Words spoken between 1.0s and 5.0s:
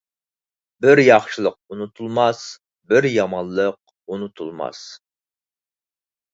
ياخشىلىق ئۇنتۇلماس، بىر يامانلىق ئۇنتۇلماس.